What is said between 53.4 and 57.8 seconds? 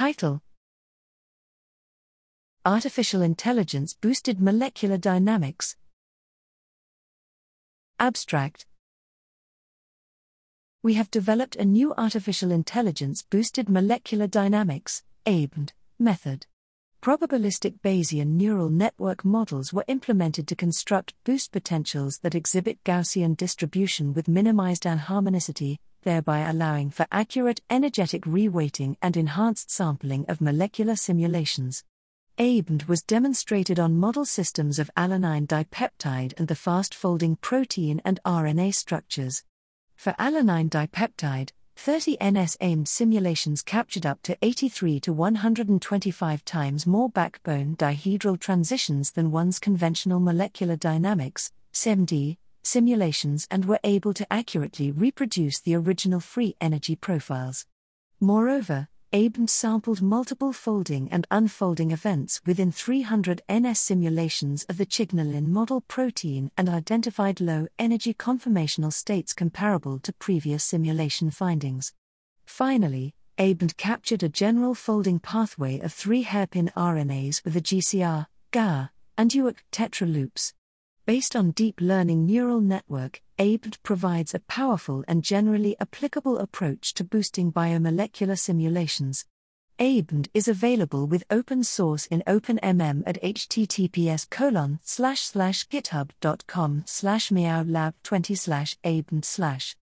and were able to accurately reproduce the original free energy profiles.